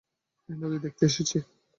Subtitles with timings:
[0.49, 1.37] এই নদী দেখতে এসেছি।